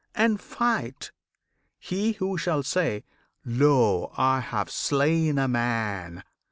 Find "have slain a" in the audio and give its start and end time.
4.39-5.47